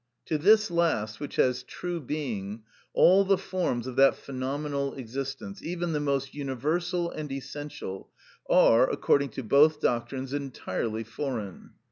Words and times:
To 0.25 0.39
this 0.39 0.71
last, 0.71 1.19
which 1.19 1.35
has 1.35 1.61
true 1.61 1.99
being, 2.01 2.63
all 2.91 3.23
the 3.23 3.37
forms 3.37 3.85
of 3.85 3.97
that 3.97 4.15
phenomenal 4.15 4.95
existence, 4.95 5.61
even 5.61 5.93
the 5.93 5.99
most 5.99 6.33
universal 6.33 7.11
and 7.11 7.31
essential, 7.31 8.09
are, 8.49 8.89
according 8.89 9.29
to 9.37 9.43
both 9.43 9.79
doctrines, 9.79 10.33
entirely 10.33 11.03
foreign. 11.03 11.73